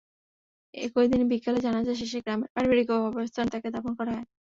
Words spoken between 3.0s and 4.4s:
কবরস্থানে তাঁকে দাফন করা হয়।